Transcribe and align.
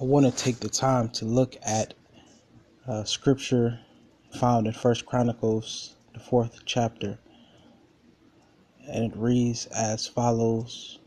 I 0.00 0.04
want 0.04 0.24
to 0.24 0.32
take 0.32 0.60
the 0.60 0.70
time 0.70 1.10
to 1.10 1.26
look 1.26 1.56
at 1.62 1.92
uh, 2.88 3.04
scripture 3.04 3.80
found 4.38 4.66
in 4.66 4.72
First 4.72 5.04
Chronicles, 5.04 5.94
the 6.14 6.20
fourth 6.20 6.60
chapter, 6.64 7.18
and 8.88 9.12
it 9.12 9.18
reads 9.18 9.66
as 9.66 10.06
follows. 10.06 11.00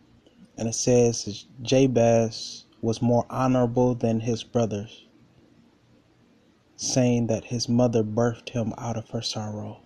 And 0.57 0.67
it 0.67 0.75
says, 0.75 1.48
Jabez 1.64 2.66
was 2.82 3.02
more 3.02 3.25
honorable 3.32 3.95
than 3.95 4.20
his 4.20 4.43
brothers, 4.43 5.07
saying 6.75 7.28
that 7.28 7.46
his 7.46 7.68
mother 7.68 8.04
birthed 8.04 8.50
him 8.50 8.75
out 8.78 8.98
of 8.98 9.10
her 9.10 9.23
sorrow. 9.23 9.80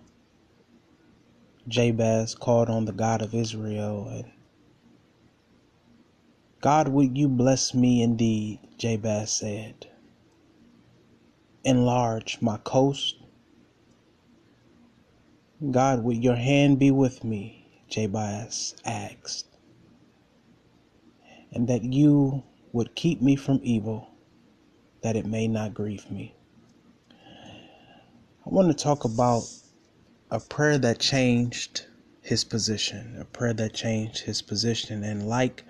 Jabez 1.66 2.34
called 2.34 2.68
on 2.68 2.84
the 2.84 2.92
God 2.92 3.22
of 3.22 3.34
Israel 3.34 4.06
and 4.08 4.30
God, 6.60 6.88
would 6.88 7.16
you 7.16 7.28
bless 7.28 7.72
me 7.72 8.02
indeed? 8.02 8.58
Jabez 8.78 9.30
said. 9.30 9.86
Enlarge 11.64 12.38
my 12.40 12.56
coast. 12.58 13.16
God, 15.70 16.02
would 16.02 16.22
your 16.22 16.36
hand 16.36 16.78
be 16.78 16.90
with 16.90 17.22
me? 17.22 17.68
Jabez 17.88 18.74
asked. 18.84 19.46
And 21.52 21.68
that 21.68 21.84
you 21.84 22.42
would 22.72 22.94
keep 22.94 23.22
me 23.22 23.36
from 23.36 23.60
evil, 23.62 24.10
that 25.02 25.16
it 25.16 25.26
may 25.26 25.48
not 25.48 25.74
grieve 25.74 26.10
me. 26.10 26.34
I 28.44 28.50
want 28.50 28.68
to 28.68 28.74
talk 28.84 29.04
about 29.04 29.44
a 30.30 30.40
prayer 30.40 30.78
that 30.78 30.98
changed 30.98 31.86
his 32.22 32.44
position, 32.44 33.16
a 33.20 33.24
prayer 33.24 33.54
that 33.54 33.74
changed 33.74 34.18
his 34.20 34.42
position. 34.42 35.04
And 35.04 35.28
like 35.28 35.64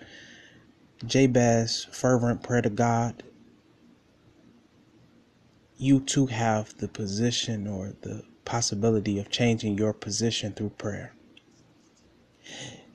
Jabez's 1.06 1.86
fervent 1.92 2.42
prayer 2.42 2.62
to 2.62 2.70
God, 2.70 3.22
you 5.76 6.00
too 6.00 6.26
have 6.26 6.76
the 6.78 6.88
position 6.88 7.68
or 7.68 7.94
the 8.02 8.24
possibility 8.44 9.20
of 9.20 9.30
changing 9.30 9.78
your 9.78 9.92
position 9.92 10.52
through 10.52 10.70
prayer. 10.70 11.14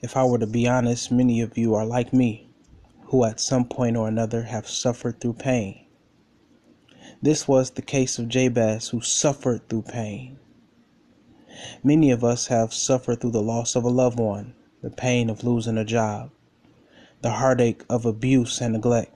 If 0.02 0.18
I 0.18 0.26
were 0.26 0.40
to 0.40 0.48
be 0.48 0.68
honest, 0.68 1.14
many 1.14 1.40
of 1.40 1.58
you 1.58 1.76
are 1.76 1.86
like 1.86 2.12
me, 2.12 2.50
who 3.06 3.24
at 3.24 3.40
some 3.40 3.64
point 3.64 3.96
or 3.96 4.10
another 4.10 4.44
have 4.44 4.68
suffered 4.68 5.22
through 5.22 5.36
pain. 5.36 5.86
This 7.22 7.48
was 7.48 7.72
the 7.72 7.82
case 7.82 8.20
of 8.20 8.28
Jabez, 8.28 8.90
who 8.90 9.00
suffered 9.00 9.70
through 9.70 9.84
pain. 9.84 10.40
Many 11.82 12.12
of 12.12 12.22
us 12.22 12.48
have 12.48 12.74
suffered 12.74 13.22
through 13.22 13.32
the 13.32 13.42
loss 13.42 13.78
of 13.78 13.86
a 13.86 13.90
loved 13.90 14.20
one, 14.20 14.56
the 14.82 14.90
pain 14.90 15.30
of 15.30 15.46
losing 15.46 15.78
a 15.78 15.86
job, 15.86 16.32
the 17.24 17.32
heartache 17.32 17.86
of 17.90 18.06
abuse 18.06 18.60
and 18.60 18.74
neglect, 18.74 19.16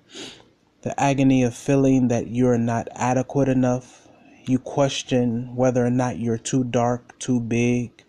the 0.82 0.98
agony 0.98 1.44
of 1.44 1.54
feeling 1.54 2.08
that 2.08 2.28
you're 2.28 2.58
not 2.58 2.88
adequate 2.96 3.50
enough. 3.50 4.08
You 4.46 4.60
question 4.60 5.54
whether 5.58 5.86
or 5.86 5.90
not 5.90 6.18
you're 6.18 6.38
too 6.38 6.64
dark, 6.64 7.20
too 7.20 7.42
big. 7.42 8.06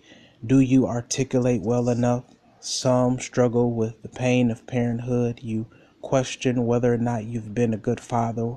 Do 0.47 0.61
you 0.61 0.87
articulate 0.87 1.63
well 1.63 1.89
enough? 1.89 2.23
Some 2.61 3.19
struggle 3.19 3.73
with 3.73 4.01
the 4.03 4.09
pain 4.09 4.53
of 4.53 4.69
parenthood. 4.69 5.41
You 5.43 5.67
question 6.01 6.65
whether 6.65 6.95
or 6.95 6.99
not 6.99 7.25
you've 7.25 7.53
been 7.53 7.75
a 7.75 7.79
good 7.79 7.99
father 7.99 8.55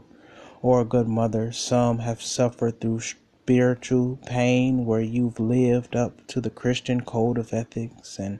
or 0.61 0.81
a 0.81 0.85
good 0.85 1.07
mother. 1.07 1.51
Some 1.51 1.99
have 1.99 2.21
suffered 2.21 2.79
through 2.79 2.99
spiritual 2.99 4.19
pain 4.27 4.85
where 4.85 5.01
you've 5.01 5.39
lived 5.39 5.95
up 5.95 6.27
to 6.27 6.39
the 6.39 6.51
Christian 6.51 7.01
code 7.01 7.39
of 7.39 7.51
ethics 7.51 8.19
and 8.19 8.37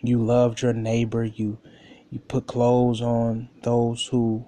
you 0.00 0.22
loved 0.22 0.62
your 0.62 0.72
neighbor. 0.72 1.24
You 1.24 1.58
you 2.12 2.18
put 2.18 2.46
clothes 2.46 3.00
on 3.00 3.48
those 3.62 4.06
who 4.06 4.46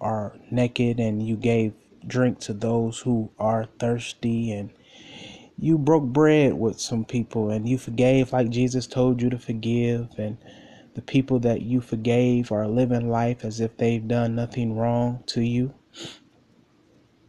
are 0.00 0.36
naked 0.50 0.98
and 0.98 1.24
you 1.24 1.36
gave 1.36 1.72
drink 2.04 2.40
to 2.40 2.52
those 2.52 2.98
who 2.98 3.30
are 3.38 3.68
thirsty 3.78 4.50
and 4.50 4.70
you 5.56 5.78
broke 5.78 6.02
bread 6.02 6.54
with 6.54 6.80
some 6.80 7.04
people 7.04 7.50
and 7.50 7.68
you 7.68 7.78
forgave 7.78 8.32
like 8.32 8.50
Jesus 8.50 8.88
told 8.88 9.22
you 9.22 9.30
to 9.30 9.38
forgive 9.38 10.08
and 10.18 10.38
the 10.94 11.02
people 11.02 11.38
that 11.38 11.62
you 11.62 11.80
forgave 11.80 12.50
are 12.50 12.66
living 12.66 13.08
life 13.08 13.44
as 13.44 13.60
if 13.60 13.76
they've 13.76 14.08
done 14.08 14.34
nothing 14.34 14.74
wrong 14.74 15.22
to 15.26 15.40
you. 15.40 15.72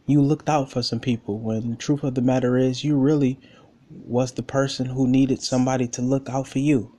You 0.04 0.20
looked 0.20 0.48
out 0.48 0.68
for 0.68 0.82
some 0.82 0.98
people 0.98 1.38
when 1.38 1.70
the 1.70 1.76
truth 1.76 2.02
of 2.02 2.16
the 2.16 2.22
matter 2.22 2.56
is 2.56 2.82
you 2.82 2.98
really 2.98 3.38
was 3.88 4.32
the 4.32 4.42
person 4.42 4.86
who 4.86 5.06
needed 5.06 5.42
somebody 5.42 5.86
to 5.86 6.02
look 6.02 6.28
out 6.28 6.48
for 6.48 6.58
you. 6.58 6.96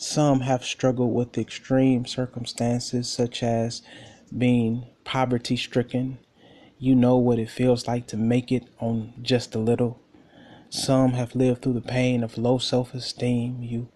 Some 0.00 0.42
have 0.42 0.64
struggled 0.64 1.12
with 1.12 1.36
extreme 1.36 2.06
circumstances, 2.06 3.10
such 3.10 3.42
as 3.42 3.82
being 4.36 4.86
poverty 5.02 5.56
stricken. 5.56 6.18
You 6.78 6.94
know 6.94 7.16
what 7.16 7.40
it 7.40 7.50
feels 7.50 7.88
like 7.88 8.06
to 8.08 8.16
make 8.16 8.52
it 8.52 8.68
on 8.78 9.12
just 9.20 9.56
a 9.56 9.58
little. 9.58 10.00
Some 10.70 11.14
have 11.14 11.34
lived 11.34 11.62
through 11.62 11.72
the 11.72 11.80
pain 11.80 12.22
of 12.22 12.38
low 12.38 12.58
self 12.58 12.94
esteem. 12.94 13.60
You 13.60 13.88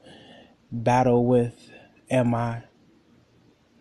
battle 0.72 1.24
with, 1.24 1.70
Am 2.10 2.34
I 2.34 2.64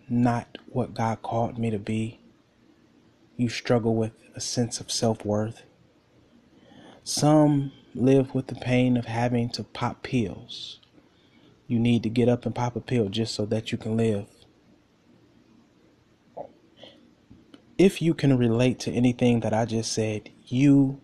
not 0.08 0.60
what 0.68 0.94
God 0.94 1.24
called 1.24 1.58
me 1.58 1.72
to 1.72 1.80
be? 1.80 2.20
You 3.36 3.50
struggle 3.50 3.96
with 3.96 4.14
a 4.36 4.42
sense 4.42 4.80
of 4.80 4.92
self 4.92 5.26
worth. 5.26 5.64
Some 7.04 7.72
live 7.96 8.36
with 8.36 8.46
the 8.46 8.56
pain 8.56 8.96
of 8.96 9.06
having 9.06 9.50
to 9.50 9.64
pop 9.64 10.04
pills 10.04 10.81
you 11.72 11.80
need 11.80 12.04
to 12.04 12.10
get 12.10 12.28
up 12.28 12.46
and 12.46 12.54
pop 12.54 12.76
a 12.76 12.82
pill 12.82 13.08
just 13.08 13.34
so 13.34 13.46
that 13.46 13.72
you 13.72 13.78
can 13.78 13.96
live. 13.96 14.28
If 17.78 18.02
you 18.02 18.14
can 18.14 18.38
relate 18.38 18.78
to 18.82 18.92
anything 18.92 19.40
that 19.40 19.54
I 19.54 19.64
just 19.64 19.94
said, 19.94 20.30
you 20.46 21.00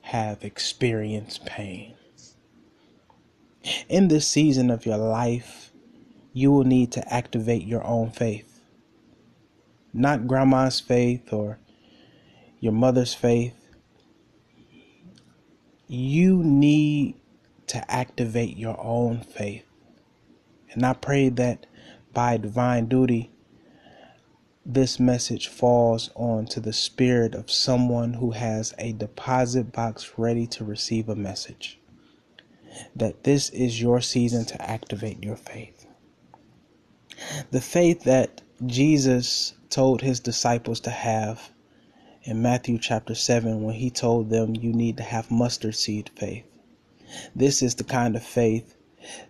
have 0.00 0.42
experienced 0.42 1.46
pain. 1.46 1.94
In 3.88 4.08
this 4.08 4.26
season 4.26 4.68
of 4.68 4.84
your 4.84 4.96
life, 4.96 5.70
you 6.32 6.50
will 6.50 6.64
need 6.64 6.90
to 6.92 7.14
activate 7.14 7.64
your 7.64 7.84
own 7.86 8.10
faith. 8.10 8.60
Not 9.92 10.26
grandma's 10.26 10.80
faith 10.80 11.32
or 11.32 11.58
your 12.58 12.72
mother's 12.72 13.14
faith. 13.14 13.54
You 15.86 16.42
need 16.42 16.77
to 17.68 17.90
activate 17.90 18.56
your 18.56 18.78
own 18.80 19.20
faith. 19.20 19.64
And 20.72 20.84
I 20.84 20.92
pray 20.92 21.28
that 21.30 21.66
by 22.12 22.36
divine 22.36 22.86
duty, 22.86 23.30
this 24.64 25.00
message 25.00 25.48
falls 25.48 26.10
onto 26.14 26.60
the 26.60 26.72
spirit 26.72 27.34
of 27.34 27.50
someone 27.50 28.14
who 28.14 28.32
has 28.32 28.74
a 28.78 28.92
deposit 28.92 29.72
box 29.72 30.12
ready 30.18 30.46
to 30.48 30.64
receive 30.64 31.08
a 31.08 31.16
message. 31.16 31.78
That 32.94 33.24
this 33.24 33.48
is 33.50 33.80
your 33.80 34.00
season 34.00 34.44
to 34.46 34.62
activate 34.62 35.24
your 35.24 35.36
faith. 35.36 35.86
The 37.50 37.60
faith 37.60 38.04
that 38.04 38.42
Jesus 38.66 39.54
told 39.70 40.02
his 40.02 40.20
disciples 40.20 40.80
to 40.80 40.90
have 40.90 41.50
in 42.24 42.42
Matthew 42.42 42.78
chapter 42.78 43.14
7 43.14 43.62
when 43.62 43.74
he 43.74 43.90
told 43.90 44.28
them 44.28 44.54
you 44.54 44.72
need 44.72 44.96
to 44.98 45.02
have 45.02 45.30
mustard 45.30 45.76
seed 45.76 46.10
faith. 46.14 46.44
This 47.34 47.62
is 47.62 47.74
the 47.74 47.84
kind 47.84 48.16
of 48.16 48.22
faith 48.22 48.76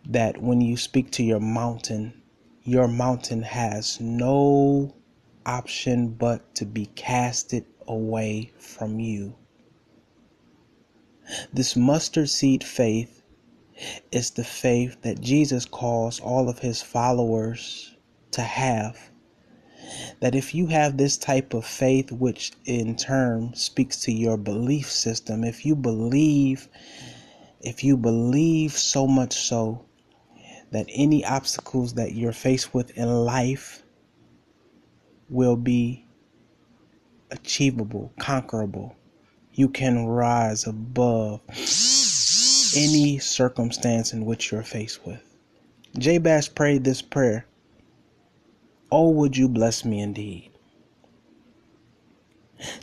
that 0.04 0.42
when 0.42 0.60
you 0.60 0.76
speak 0.76 1.10
to 1.12 1.22
your 1.22 1.40
mountain, 1.40 2.22
your 2.64 2.88
mountain 2.88 3.42
has 3.42 4.00
no 4.00 4.94
option 5.46 6.08
but 6.08 6.54
to 6.56 6.66
be 6.66 6.86
casted 6.86 7.64
away 7.86 8.52
from 8.58 9.00
you. 9.00 9.34
This 11.52 11.76
mustard 11.76 12.30
seed 12.30 12.64
faith 12.64 13.22
is 14.10 14.30
the 14.30 14.44
faith 14.44 15.00
that 15.02 15.20
Jesus 15.20 15.64
calls 15.64 16.20
all 16.20 16.48
of 16.48 16.58
his 16.58 16.82
followers 16.82 17.94
to 18.32 18.42
have. 18.42 19.10
That 20.20 20.34
if 20.34 20.54
you 20.54 20.66
have 20.66 20.96
this 20.96 21.16
type 21.16 21.54
of 21.54 21.64
faith, 21.64 22.10
which 22.10 22.52
in 22.64 22.96
turn 22.96 23.54
speaks 23.54 24.00
to 24.02 24.12
your 24.12 24.36
belief 24.36 24.90
system, 24.90 25.44
if 25.44 25.64
you 25.64 25.76
believe 25.76 26.68
if 27.60 27.82
you 27.82 27.96
believe 27.96 28.72
so 28.72 29.06
much 29.06 29.34
so 29.34 29.84
that 30.70 30.86
any 30.90 31.24
obstacles 31.24 31.94
that 31.94 32.14
you're 32.14 32.32
faced 32.32 32.74
with 32.74 32.96
in 32.96 33.08
life 33.08 33.82
will 35.28 35.56
be 35.56 36.06
achievable, 37.30 38.12
conquerable, 38.18 38.96
you 39.52 39.68
can 39.68 40.06
rise 40.06 40.66
above 40.66 41.40
any 42.76 43.18
circumstance 43.18 44.12
in 44.12 44.24
which 44.24 44.52
you're 44.52 44.62
faced 44.62 45.04
with. 45.06 45.22
Jabez 45.98 46.48
prayed 46.48 46.84
this 46.84 47.02
prayer 47.02 47.46
Oh, 48.90 49.10
would 49.10 49.36
you 49.36 49.48
bless 49.48 49.84
me 49.84 50.00
indeed? 50.00 50.50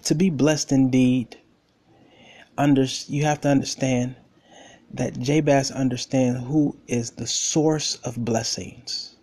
To 0.04 0.16
be 0.16 0.30
blessed 0.30 0.72
indeed, 0.72 1.38
under, 2.58 2.86
you 3.08 3.24
have 3.24 3.42
to 3.42 3.50
understand 3.50 4.16
that 4.96 5.20
Jabez 5.20 5.72
understands 5.72 6.48
who 6.48 6.78
is 6.88 7.12
the 7.12 7.28
source 7.28 7.96
of 8.06 8.24
blessings. 8.24 9.16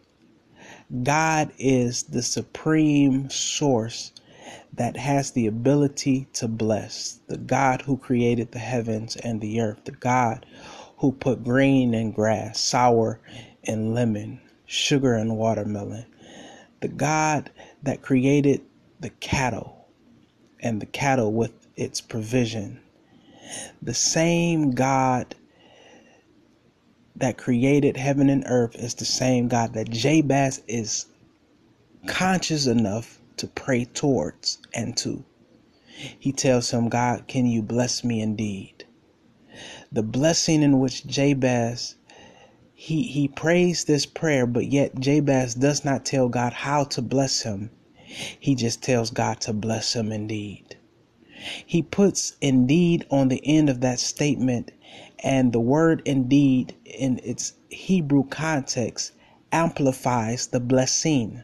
God 1.03 1.51
is 1.59 2.03
the 2.03 2.23
supreme 2.23 3.31
source 3.31 4.13
that 4.75 4.99
has 4.99 5.31
the 5.31 5.47
ability 5.47 6.27
to 6.35 6.47
bless. 6.47 7.21
The 7.27 7.39
God 7.39 7.81
who 7.83 7.97
created 7.97 8.53
the 8.53 8.59
heavens 8.59 9.17
and 9.17 9.41
the 9.41 9.63
earth. 9.63 9.85
The 9.85 9.93
God 9.93 10.45
who 10.99 11.13
put 11.13 11.43
green 11.43 11.95
and 11.95 12.15
grass, 12.15 12.61
sour 12.61 13.19
and 13.65 13.95
lemon, 13.95 14.43
sugar 14.67 15.15
and 15.15 15.39
watermelon. 15.39 16.05
The 16.81 16.89
God 16.89 17.51
that 17.83 18.03
created 18.03 18.61
the 19.01 19.11
cattle 19.11 19.87
and 20.61 20.83
the 20.83 20.87
cattle 20.87 21.33
with 21.33 21.67
its 21.77 22.03
provision. 22.03 22.81
The 23.81 23.95
same 23.95 24.73
God 24.73 25.35
that 27.17 27.39
created 27.39 27.97
heaven 27.97 28.31
and 28.31 28.45
earth 28.47 28.75
is 28.77 28.95
the 28.95 29.05
same 29.05 29.49
God 29.49 29.75
that 29.75 29.91
Jabez 29.91 30.63
is 30.67 31.07
conscious 32.07 32.67
enough 32.67 33.21
to 33.39 33.47
pray 33.47 33.85
towards 33.85 34.59
and 34.75 34.97
to. 34.99 35.25
He 36.19 36.33
tells 36.33 36.71
him, 36.71 36.89
God, 36.89 37.29
can 37.29 37.47
you 37.47 37.63
bless 37.63 38.03
me 38.05 38.21
indeed? 38.21 38.85
The 39.93 40.03
blessing 40.03 40.63
in 40.63 40.81
which 40.81 41.07
Jabez 41.07 41.97
he 42.75 43.03
he 43.05 43.29
prays 43.29 43.85
this 43.85 44.07
prayer, 44.07 44.47
but 44.47 44.67
yet 44.67 44.99
Jabez 44.99 45.55
does 45.55 45.85
not 45.85 46.05
tell 46.05 46.29
God 46.29 46.53
how 46.53 46.85
to 46.85 47.03
bless 47.03 47.43
him. 47.43 47.71
He 48.41 48.57
just 48.57 48.83
tells 48.83 49.11
God 49.11 49.41
to 49.43 49.53
bless 49.53 49.95
him 49.95 50.11
indeed. 50.11 50.77
He 51.67 51.83
puts 51.83 52.37
indeed 52.41 53.07
on 53.11 53.29
the 53.29 53.41
end 53.45 53.71
of 53.71 53.81
that 53.81 54.01
statement, 54.01 54.71
and 55.21 55.53
the 55.53 55.61
word 55.61 56.03
indeed 56.05 56.75
in 56.85 57.21
its 57.25 57.55
Hebrew 57.71 58.25
context 58.25 59.13
amplifies 59.53 60.49
the 60.49 60.61
blessing. 60.61 61.43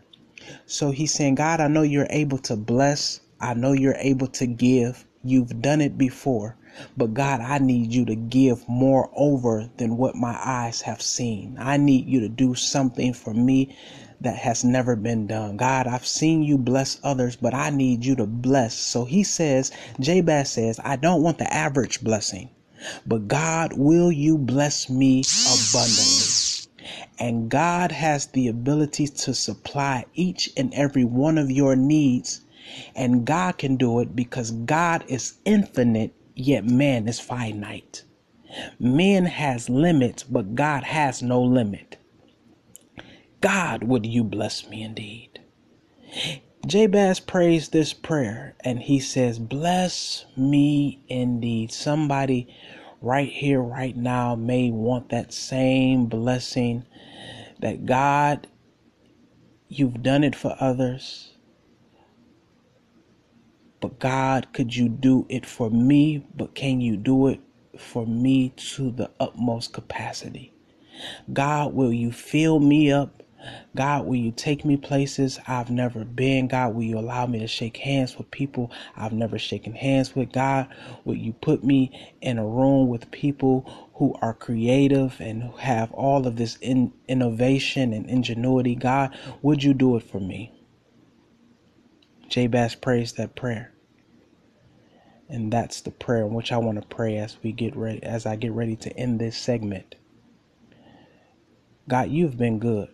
So 0.67 0.91
he's 0.91 1.15
saying, 1.15 1.37
God, 1.37 1.61
I 1.61 1.69
know 1.69 1.83
you're 1.83 2.07
able 2.11 2.39
to 2.39 2.57
bless. 2.57 3.21
I 3.41 3.55
know 3.55 3.73
you're 3.73 3.97
able 3.99 4.27
to 4.29 4.47
give. 4.47 5.07
You've 5.25 5.63
done 5.63 5.81
it 5.81 5.99
before. 5.99 6.58
But 6.97 7.15
God, 7.15 7.41
I 7.41 7.59
need 7.59 7.93
you 7.93 8.05
to 8.07 8.15
give 8.15 8.69
more 8.69 9.11
over 9.15 9.69
than 9.77 9.97
what 9.97 10.15
my 10.15 10.39
eyes 10.45 10.83
have 10.83 11.03
seen. 11.03 11.57
I 11.61 11.77
need 11.77 12.07
you 12.07 12.21
to 12.21 12.29
do 12.29 12.55
something 12.55 13.13
for 13.13 13.35
me 13.35 13.77
that 14.21 14.37
has 14.37 14.65
never 14.65 14.97
been 14.97 15.27
done. 15.27 15.57
God, 15.57 15.87
I've 15.87 16.07
seen 16.07 16.43
you 16.43 16.59
bless 16.59 16.99
others, 17.05 17.37
but 17.37 17.55
I 17.55 17.71
need 17.71 18.05
you 18.05 18.17
to 18.17 18.27
bless. 18.27 18.75
So 18.75 19.05
he 19.05 19.23
says, 19.23 19.71
Jabez 20.01 20.51
says, 20.51 20.81
I 20.85 20.97
don't 20.97 21.23
want 21.23 21.39
the 21.39 21.53
average 21.53 22.03
blessing, 22.03 22.51
but 23.07 23.29
God, 23.29 23.73
will 23.75 24.11
you 24.11 24.37
bless 24.39 24.91
me 24.91 25.23
abundantly? 25.47 26.49
And 27.21 27.51
God 27.51 27.93
has 27.93 28.27
the 28.27 28.49
ability 28.49 29.09
to 29.09 29.35
supply 29.35 30.05
each 30.15 30.51
and 30.57 30.73
every 30.75 31.05
one 31.05 31.37
of 31.39 31.51
your 31.51 31.77
needs. 31.77 32.41
And 32.95 33.25
God 33.25 33.59
can 33.59 33.77
do 33.77 34.01
it 34.01 34.15
because 34.15 34.51
God 34.53 35.05
is 35.09 35.35
infinite, 35.45 36.13
yet 36.41 36.65
man 36.65 37.09
is 37.09 37.21
finite. 37.21 38.05
Man 38.79 39.27
has 39.27 39.69
limits, 39.69 40.23
but 40.23 40.55
God 40.55 40.85
has 40.85 41.23
no 41.23 41.43
limit. 41.43 41.99
God, 43.41 43.85
would 43.85 44.07
you 44.07 44.25
bless 44.25 44.69
me 44.69 44.83
indeed? 44.83 45.41
Jabez 46.67 47.21
prays 47.21 47.69
this 47.69 47.93
prayer 47.95 48.55
and 48.65 48.81
he 48.81 49.01
says, 49.01 49.39
Bless 49.39 50.27
me 50.37 51.03
indeed. 51.09 51.73
Somebody 51.73 52.49
right 53.01 53.31
here, 53.31 53.61
right 53.61 53.97
now, 53.97 54.35
may 54.35 54.71
want 54.71 55.11
that 55.11 55.33
same 55.33 56.07
blessing 56.07 56.85
that 57.61 57.87
God, 57.87 58.49
you've 59.69 60.03
done 60.03 60.25
it 60.25 60.37
for 60.37 60.57
others. 60.61 61.33
But 63.81 63.99
God, 64.01 64.53
could 64.53 64.77
you 64.77 64.89
do 64.89 65.27
it 65.29 65.47
for 65.47 65.71
me? 65.71 66.27
But 66.37 66.55
can 66.55 66.81
you 66.81 66.97
do 66.97 67.29
it 67.29 67.41
for 67.79 68.07
me 68.07 68.51
to 68.57 68.91
the 68.91 69.11
utmost 69.21 69.73
capacity? 69.73 70.53
God, 71.33 71.75
will 71.75 71.93
you 71.93 72.13
fill 72.13 72.61
me 72.61 72.93
up 72.93 73.23
God, 73.77 74.07
will 74.07 74.17
you 74.17 74.33
take 74.33 74.65
me 74.65 74.77
places 74.77 75.39
I've 75.47 75.71
never 75.71 76.05
been? 76.05 76.49
God, 76.49 76.75
will 76.75 76.83
you 76.83 76.99
allow 76.99 77.27
me 77.27 77.39
to 77.41 77.47
shake 77.47 77.79
hands 77.79 78.19
with 78.19 78.31
people 78.31 78.73
I've 78.97 79.13
never 79.13 79.39
shaken 79.39 79.75
hands 79.75 80.17
with? 80.17 80.33
God, 80.33 80.69
will 81.05 81.17
you 81.17 81.33
put 81.35 81.65
me 81.65 81.93
in 82.21 82.39
a 82.39 82.47
room 82.47 82.89
with 82.89 83.11
people 83.13 83.91
who 83.95 84.17
are 84.23 84.35
creative 84.35 85.17
and 85.21 85.43
who 85.45 85.57
have 85.59 85.93
all 85.93 86.27
of 86.27 86.37
this 86.37 86.57
in, 86.61 86.93
innovation 87.09 87.93
and 87.93 88.11
ingenuity? 88.11 88.75
God, 88.75 89.17
would 89.43 89.63
you 89.63 89.75
do 89.75 89.97
it 89.97 90.03
for 90.03 90.21
me? 90.21 90.53
Jabez 92.29 92.75
prays 92.75 93.13
that 93.15 93.35
prayer. 93.35 93.73
And 95.29 95.53
that's 95.53 95.81
the 95.81 95.91
prayer 95.91 96.25
in 96.27 96.35
which 96.35 96.53
I 96.53 96.59
want 96.59 96.81
to 96.81 96.89
pray 96.89 97.19
as 97.19 97.39
we 97.43 97.53
get 97.53 97.77
ready 97.77 98.03
as 98.03 98.27
I 98.27 98.37
get 98.37 98.53
ready 98.53 98.77
to 98.77 98.97
end 98.97 99.21
this 99.21 99.37
segment. 99.37 99.95
God, 101.89 102.11
you've 102.11 102.39
been 102.39 102.59
good. 102.59 102.89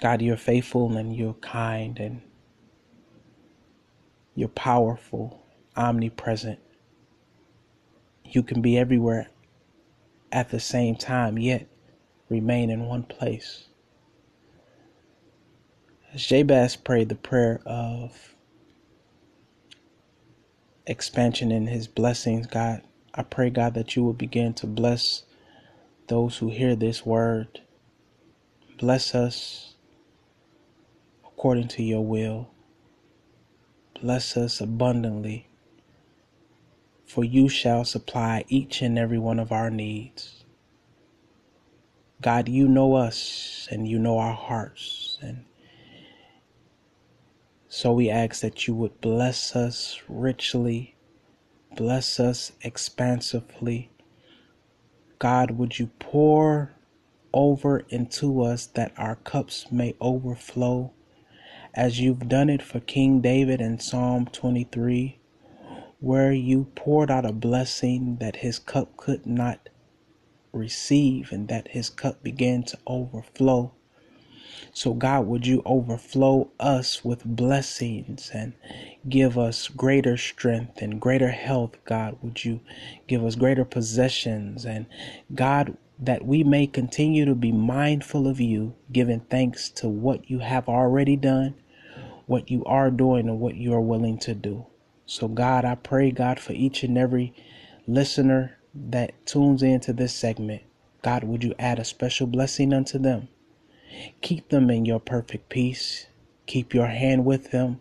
God, 0.00 0.22
you're 0.22 0.36
faithful 0.36 0.96
and 0.96 1.16
you're 1.16 1.34
kind 1.34 1.98
and 1.98 2.22
you're 4.34 4.48
powerful, 4.48 5.44
omnipresent. 5.76 6.60
You 8.24 8.42
can 8.42 8.62
be 8.62 8.78
everywhere 8.78 9.28
at 10.32 10.50
the 10.50 10.60
same 10.60 10.96
time, 10.96 11.38
yet 11.38 11.66
remain 12.28 12.70
in 12.70 12.86
one 12.86 13.02
place. 13.04 13.68
As 16.14 16.26
Jabez 16.26 16.76
prayed 16.76 17.10
the 17.10 17.14
prayer 17.16 17.60
of 17.66 18.34
expansion 20.86 21.52
in 21.52 21.68
his 21.68 21.88
blessings, 21.88 22.46
God, 22.46 22.82
I 23.14 23.22
pray, 23.24 23.50
God, 23.50 23.74
that 23.74 23.96
you 23.96 24.04
will 24.04 24.14
begin 24.14 24.54
to 24.54 24.66
bless 24.66 25.24
those 26.08 26.38
who 26.38 26.50
hear 26.50 26.76
this 26.76 27.06
word. 27.06 27.60
Bless 28.78 29.14
us 29.14 29.74
according 31.24 31.68
to 31.68 31.82
your 31.82 32.04
will. 32.04 32.50
Bless 34.02 34.36
us 34.36 34.60
abundantly, 34.60 35.48
for 37.06 37.24
you 37.24 37.48
shall 37.48 37.84
supply 37.84 38.44
each 38.48 38.82
and 38.82 38.98
every 38.98 39.18
one 39.18 39.38
of 39.40 39.52
our 39.52 39.70
needs. 39.70 40.44
God, 42.22 42.48
you 42.48 42.68
know 42.68 42.94
us 42.94 43.68
and 43.70 43.88
you 43.88 43.98
know 43.98 44.18
our 44.18 44.34
hearts. 44.34 45.18
And 45.22 45.44
so 47.68 47.92
we 47.92 48.10
ask 48.10 48.40
that 48.40 48.66
you 48.66 48.74
would 48.74 49.00
bless 49.00 49.54
us 49.54 50.00
richly, 50.08 50.96
bless 51.76 52.18
us 52.20 52.52
expansively. 52.62 53.90
God, 55.18 55.52
would 55.52 55.78
you 55.78 55.88
pour 55.98 56.74
over 57.32 57.80
into 57.88 58.42
us 58.42 58.66
that 58.66 58.92
our 58.96 59.16
cups 59.16 59.66
may 59.70 59.94
overflow? 60.00 60.92
as 61.74 62.00
you've 62.00 62.28
done 62.28 62.50
it 62.50 62.62
for 62.62 62.80
King 62.80 63.20
David 63.20 63.60
in 63.60 63.78
Psalm 63.78 64.26
23, 64.26 65.20
where 66.00 66.32
you 66.32 66.64
poured 66.74 67.10
out 67.10 67.24
a 67.24 67.32
blessing 67.32 68.16
that 68.20 68.36
his 68.36 68.58
cup 68.58 68.96
could 68.96 69.26
not 69.26 69.68
receive 70.52 71.30
and 71.30 71.46
that 71.48 71.68
his 71.68 71.90
cup 71.90 72.22
began 72.22 72.64
to 72.64 72.78
overflow. 72.86 73.72
So, 74.72 74.94
God, 74.94 75.26
would 75.26 75.46
you 75.46 75.62
overflow 75.66 76.50
us 76.60 77.04
with 77.04 77.24
blessings 77.24 78.30
and 78.32 78.54
give 79.08 79.38
us 79.38 79.68
greater 79.68 80.16
strength 80.16 80.80
and 80.82 81.00
greater 81.00 81.30
health? 81.30 81.72
God, 81.84 82.16
would 82.22 82.44
you 82.44 82.60
give 83.06 83.24
us 83.24 83.34
greater 83.34 83.64
possessions? 83.64 84.64
And 84.64 84.86
God, 85.34 85.76
that 85.98 86.24
we 86.24 86.44
may 86.44 86.66
continue 86.66 87.24
to 87.24 87.34
be 87.34 87.52
mindful 87.52 88.28
of 88.28 88.40
you, 88.40 88.74
giving 88.92 89.20
thanks 89.20 89.68
to 89.70 89.88
what 89.88 90.30
you 90.30 90.38
have 90.38 90.68
already 90.68 91.16
done, 91.16 91.54
what 92.26 92.50
you 92.50 92.64
are 92.64 92.90
doing, 92.90 93.28
and 93.28 93.40
what 93.40 93.56
you 93.56 93.74
are 93.74 93.80
willing 93.80 94.18
to 94.20 94.34
do. 94.34 94.66
So, 95.06 95.28
God, 95.28 95.64
I 95.64 95.74
pray, 95.74 96.10
God, 96.10 96.38
for 96.38 96.52
each 96.52 96.82
and 96.82 96.98
every 96.98 97.34
listener 97.86 98.58
that 98.74 99.26
tunes 99.26 99.62
into 99.62 99.92
this 99.92 100.14
segment. 100.14 100.62
God, 101.02 101.24
would 101.24 101.42
you 101.44 101.54
add 101.58 101.78
a 101.78 101.84
special 101.84 102.26
blessing 102.26 102.72
unto 102.72 102.98
them? 102.98 103.28
Keep 104.20 104.48
them 104.48 104.70
in 104.70 104.84
your 104.84 105.00
perfect 105.00 105.48
peace. 105.48 106.06
Keep 106.46 106.74
your 106.74 106.86
hand 106.86 107.24
with 107.24 107.50
them. 107.50 107.80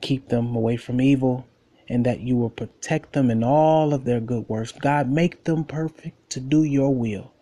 Keep 0.00 0.28
them 0.28 0.54
away 0.54 0.76
from 0.76 1.00
evil, 1.00 1.46
and 1.88 2.06
that 2.06 2.20
you 2.20 2.36
will 2.36 2.50
protect 2.50 3.12
them 3.12 3.30
in 3.30 3.44
all 3.44 3.92
of 3.92 4.04
their 4.04 4.20
good 4.20 4.48
works. 4.48 4.72
God, 4.72 5.10
make 5.10 5.44
them 5.44 5.64
perfect 5.64 6.30
to 6.30 6.40
do 6.40 6.62
your 6.64 6.94
will. 6.94 7.32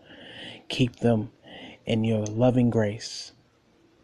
Keep 0.69 0.97
them 0.97 1.31
in 1.85 2.05
your 2.05 2.27
loving 2.27 2.71
grace. 2.71 3.33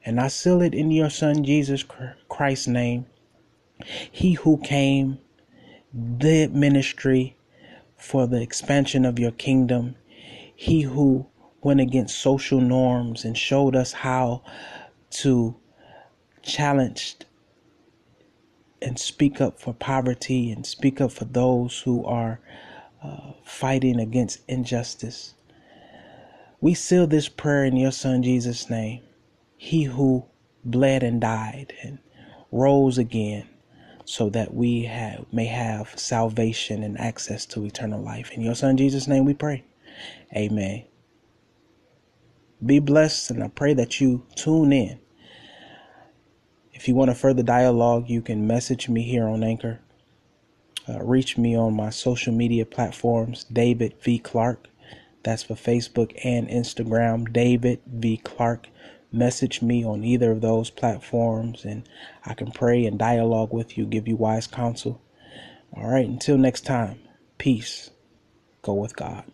And 0.04 0.20
I 0.20 0.28
seal 0.28 0.62
it 0.62 0.74
in 0.74 0.90
your 0.90 1.10
Son, 1.10 1.44
Jesus 1.44 1.84
Christ's 2.28 2.68
name. 2.68 3.06
He 4.10 4.34
who 4.34 4.58
came, 4.58 5.18
did 6.18 6.54
ministry 6.54 7.36
for 7.96 8.26
the 8.26 8.40
expansion 8.40 9.04
of 9.04 9.18
your 9.18 9.32
kingdom. 9.32 9.96
He 10.54 10.82
who 10.82 11.26
went 11.62 11.80
against 11.80 12.18
social 12.18 12.60
norms 12.60 13.24
and 13.24 13.36
showed 13.38 13.76
us 13.76 13.92
how 13.92 14.42
to 15.10 15.56
challenge 16.42 17.16
and 18.82 18.98
speak 18.98 19.40
up 19.40 19.60
for 19.60 19.72
poverty 19.74 20.50
and 20.50 20.66
speak 20.66 21.00
up 21.00 21.12
for 21.12 21.24
those 21.24 21.80
who 21.80 22.04
are 22.04 22.40
uh, 23.02 23.32
fighting 23.44 24.00
against 24.00 24.40
injustice. 24.48 25.34
We 26.60 26.74
seal 26.74 27.06
this 27.06 27.28
prayer 27.28 27.64
in 27.64 27.76
your 27.76 27.92
son 27.92 28.22
Jesus' 28.22 28.70
name. 28.70 29.02
He 29.56 29.84
who 29.84 30.24
bled 30.64 31.02
and 31.02 31.20
died 31.20 31.72
and 31.82 31.98
rose 32.50 32.98
again 32.98 33.48
so 34.04 34.28
that 34.30 34.54
we 34.54 34.82
have, 34.84 35.26
may 35.32 35.46
have 35.46 35.98
salvation 35.98 36.82
and 36.82 36.98
access 36.98 37.46
to 37.46 37.64
eternal 37.64 38.02
life. 38.02 38.32
In 38.32 38.42
your 38.42 38.54
son 38.54 38.76
Jesus' 38.76 39.08
name 39.08 39.24
we 39.24 39.34
pray. 39.34 39.64
Amen. 40.36 40.84
Be 42.64 42.78
blessed, 42.78 43.30
and 43.30 43.42
I 43.42 43.48
pray 43.48 43.74
that 43.74 44.00
you 44.00 44.24
tune 44.36 44.72
in. 44.72 45.00
If 46.72 46.86
you 46.86 46.94
want 46.94 47.10
a 47.10 47.14
further 47.14 47.42
dialogue, 47.42 48.08
you 48.08 48.22
can 48.22 48.46
message 48.46 48.88
me 48.88 49.02
here 49.02 49.26
on 49.26 49.42
Anchor. 49.42 49.80
Uh, 50.88 51.02
reach 51.02 51.38
me 51.38 51.56
on 51.56 51.74
my 51.74 51.90
social 51.90 52.32
media 52.32 52.66
platforms, 52.66 53.44
David 53.44 53.94
V. 54.02 54.18
Clark. 54.18 54.68
That's 55.22 55.42
for 55.42 55.54
Facebook 55.54 56.12
and 56.24 56.48
Instagram, 56.48 57.32
David 57.32 57.80
V. 57.86 58.16
Clark. 58.18 58.68
Message 59.12 59.62
me 59.62 59.84
on 59.84 60.04
either 60.04 60.32
of 60.32 60.40
those 60.40 60.70
platforms, 60.70 61.64
and 61.64 61.88
I 62.24 62.34
can 62.34 62.50
pray 62.50 62.84
and 62.86 62.98
dialogue 62.98 63.52
with 63.52 63.76
you, 63.76 63.86
give 63.86 64.08
you 64.08 64.16
wise 64.16 64.46
counsel. 64.46 65.00
All 65.76 65.88
right, 65.88 66.08
until 66.08 66.38
next 66.38 66.62
time, 66.62 66.98
peace. 67.38 67.90
Go 68.62 68.74
with 68.74 68.96
God. 68.96 69.24